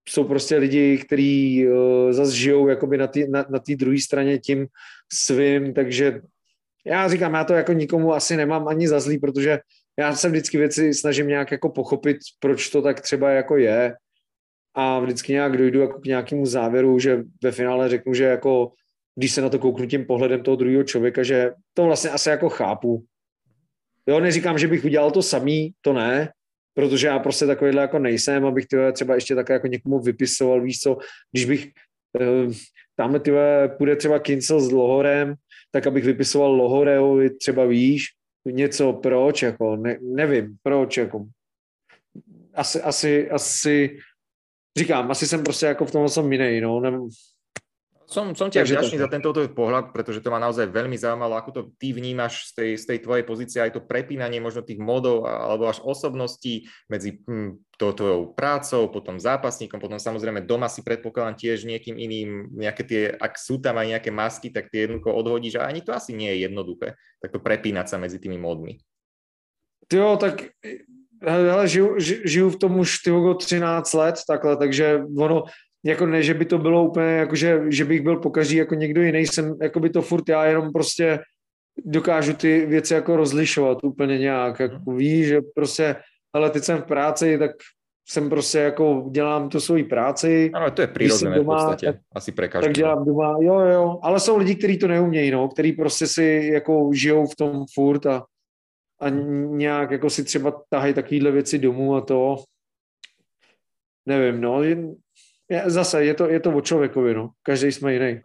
[0.09, 4.67] jsou prostě lidi, kteří uh, zase žijou jakoby na té na, na druhé straně tím
[5.13, 6.21] svým, takže
[6.85, 9.59] já říkám, já to jako nikomu asi nemám ani za zlý, protože
[9.99, 13.95] já se vždycky věci snažím nějak jako pochopit, proč to tak třeba jako je.
[14.75, 18.71] A vždycky nějak dojdu jako k nějakému závěru, že ve finále řeknu, že jako
[19.19, 22.49] když se na to kouknu tím pohledem toho druhého člověka, že to vlastně asi jako
[22.49, 23.03] chápu.
[24.07, 26.31] Jo, neříkám, že bych udělal to samý, to ne,
[26.73, 30.79] protože já prostě takovýhle jako nejsem, abych tyhle třeba ještě také jako někomu vypisoval, víš
[30.79, 30.97] co,
[31.31, 31.69] když bych
[32.19, 32.53] uh,
[32.95, 35.35] tamhle tyhle půjde třeba Kincel s Lohorem,
[35.71, 38.05] tak abych vypisoval Lohoreovi třeba víš,
[38.45, 41.25] něco proč, jako ne, nevím, proč, jako
[42.53, 43.99] asi, asi, asi
[44.77, 46.91] říkám, asi jsem prostě jako v tom som jiný, no, ne,
[48.09, 51.49] som, som ti vďačný za tento tvoj pohľad, pretože to ma naozaj veľmi zaujímalo, ako
[51.53, 55.29] to ty vnímaš z tej, z tej tvojej pozície, aj to prepínanie možno tých modov
[55.29, 61.37] alebo až osobností medzi hm, to, tvojou prácou, potom zápasníkom, potom samozrejme doma si predpokladám
[61.37, 65.61] tiež niekým iným, nejaké tie, ak sú tam aj nejaké masky, tak tie jednoducho odhodíš
[65.61, 68.81] a ani to asi nie je jednoduché, tak to prepínať sa medzi tými modmi.
[69.93, 70.49] Jo, tak
[71.21, 75.45] hele, žiju, žiju v tom už ty 13 let takhle, takže ono,
[75.85, 79.01] jako ne, že by to bylo úplně, jako že, že bych byl pokaždý jako někdo
[79.01, 81.19] jiný, jsem jako by to furt já jenom prostě
[81.85, 84.97] dokážu ty věci jako rozlišovat úplně nějak, jako mhm.
[84.97, 85.95] víš, že prostě,
[86.33, 87.51] ale teď jsem v práci, tak
[88.09, 90.51] jsem prostě jako, dělám tu svoji práci.
[90.53, 93.99] Ano, to je přirozené doma, v podstatě, tak, asi pre Tak dělám doma, jo, jo,
[94.01, 98.05] ale jsou lidi, kteří to neumějí, no, kteří prostě si jako žijou v tom furt
[98.05, 98.25] a,
[99.01, 102.35] a nějak jako si třeba tahají takovýhle věci domů a to,
[104.05, 104.63] nevím, no,
[105.49, 107.29] zase je to, je to o člověkovi, no.
[107.43, 108.21] Každý jsme jiný.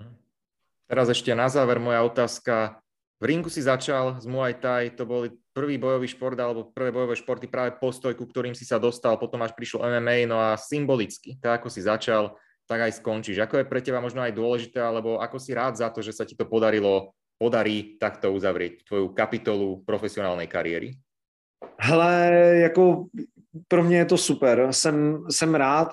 [0.84, 2.76] Teraz ešte na záver moja otázka.
[3.20, 5.24] V ringu si začal z Muay Thai, to bol
[5.56, 9.40] prvý bojový šport alebo prvé bojové športy práve postoj, ku ktorým si sa dostal, potom
[9.40, 12.36] až prišlo MMA, no a symbolicky, tak ako si začal,
[12.68, 13.40] tak aj skončíš.
[13.40, 16.28] Ako je pre teba možno aj dôležité, alebo ako si rád za to, že sa
[16.28, 21.00] ti to podarilo, podarí takto uzavrieť tvoju kapitolu profesionálnej kariéry?
[21.80, 22.12] Hele,
[22.68, 23.06] jako
[23.68, 24.68] pro mě je to super.
[24.70, 25.88] Jsem, jsem rád,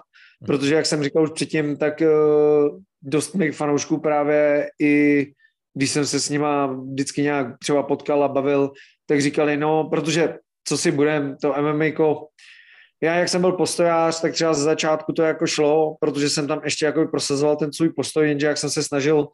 [0.45, 5.25] protože jak jsem říkal už předtím, tak uh, dost mých fanoušků právě i
[5.73, 8.71] když jsem se s nima vždycky nějak třeba potkal a bavil,
[9.06, 11.86] tak říkali, no, protože co si budem, to MMA,
[13.04, 16.62] já jak jsem byl postojář, tak třeba ze začátku to jako šlo, protože jsem tam
[16.63, 19.27] ještě jako prosazoval ten svůj postoj, jenže jak jsem se snažil,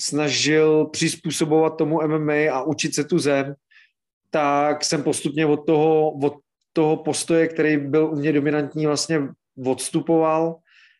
[0.00, 3.54] snažil přizpůsobovat tomu MMA a učit se tu zem,
[4.30, 6.34] tak jsem postupně od toho, od
[6.72, 9.28] toho postoje, který byl u mě dominantní, vlastně
[9.66, 10.56] odstupoval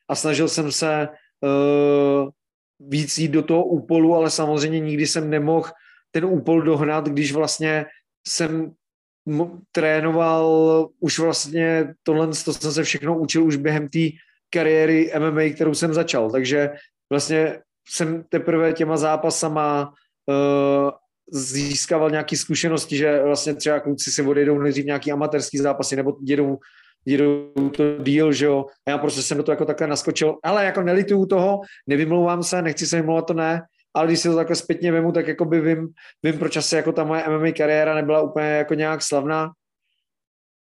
[0.09, 2.29] a snažil jsem se uh,
[2.81, 5.71] víc jít do toho úpolu, ale samozřejmě nikdy jsem nemohl
[6.11, 7.87] ten úpol dohnat, když vlastně
[8.29, 8.73] jsem
[9.73, 13.99] trénoval už vlastně tohle, to jsem se všechno učil už během té
[14.51, 16.71] kariéry MMA, kterou jsem začal, takže
[17.11, 19.93] vlastně jsem teprve těma zápasama
[20.27, 20.91] uh,
[21.33, 26.59] získával nějaké zkušenosti, že vlastně třeba kluci si odejdou nejdřív nějaký amatérský zápasy nebo jedou
[27.07, 30.65] jedou to díl, že jo, a já prostě jsem do toho jako takhle naskočil, ale
[30.65, 33.63] jako nelituju toho, nevymlouvám se, nechci se vymlouvat, to ne,
[33.95, 35.89] ale když si to takhle zpětně vemu, tak jako by vím,
[36.23, 39.51] vím, proč asi jako ta moje MMA kariéra nebyla úplně jako nějak slavná,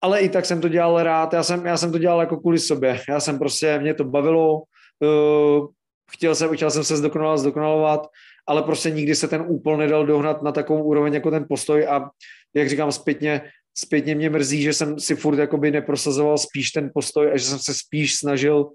[0.01, 2.59] ale i tak jsem to dělal rád, já jsem, já jsem to dělal jako kvůli
[2.59, 4.63] sobě, já jsem prostě, mě to bavilo,
[4.99, 5.67] uh,
[6.11, 8.07] chtěl jsem, chtěl jsem se zdokonalovat, zdokonalovat,
[8.47, 11.87] ale prostě nikdy se ten úpol nedal dohnat na takovou úroveň jako ten postoj.
[11.87, 12.09] A
[12.53, 13.41] jak říkám zpětně,
[13.79, 17.59] zpětně mě mrzí, že jsem si furt jakoby neprosazoval spíš ten postoj a že jsem
[17.59, 18.69] se spíš snažil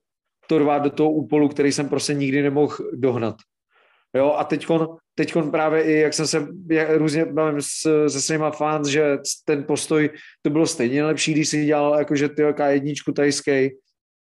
[0.47, 3.35] to rvát do toho úpolu, který jsem prostě nikdy nemohl dohnat.
[4.17, 8.51] Jo, a teďkon, teďkon právě i, jak jsem se jak různě bavím s, se svýma
[8.51, 10.11] fans, že ten postoj,
[10.43, 13.71] to bylo stejně lepší, když si dělal jakože ty jedničku tajský,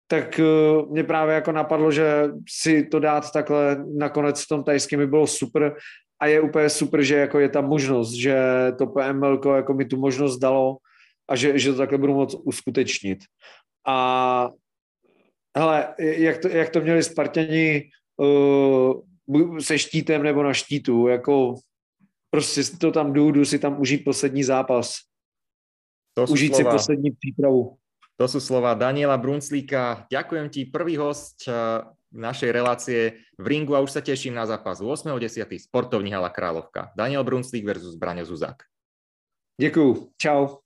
[0.06, 4.98] tak uh, mě právě jako napadlo, že si to dát takhle nakonec v tom tajském
[4.98, 5.76] by bylo super
[6.24, 8.36] a je úplně super, že jako je ta možnost, že
[8.78, 10.76] to PML jako mi tu možnost dalo
[11.28, 13.18] a že, že to takhle budu moct uskutečnit.
[13.86, 14.48] A
[15.56, 21.54] hele, jak to, jak to měli Spartani uh, se štítem nebo na štítu, jako
[22.30, 24.96] prostě to tam jdu, jdu si tam užít poslední zápas.
[26.14, 26.70] To užít slova.
[26.70, 27.76] si poslední přípravu.
[28.16, 30.06] To sú slova Daniela Brunclíka.
[30.06, 31.52] Ďakujem ti, prvý host eh,
[32.20, 33.00] našej relácie
[33.38, 35.44] v ringu a už sa teším na zápas 8.10.
[35.58, 36.94] Sportovní hala Královka.
[36.96, 38.62] Daniel Brunclík versus Braňo Zuzák.
[39.60, 40.10] Děkuju.
[40.18, 40.63] Čau.